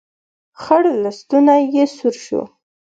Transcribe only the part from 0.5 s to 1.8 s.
خړ لستوڼی